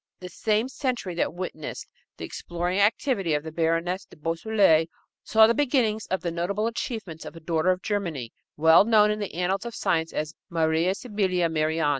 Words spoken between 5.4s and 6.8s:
the beginnings of the notable